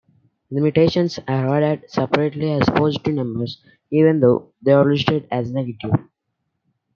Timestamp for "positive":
2.67-3.13